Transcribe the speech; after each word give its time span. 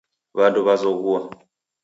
W'andu 0.37 0.59
w'azoghua. 0.67 1.21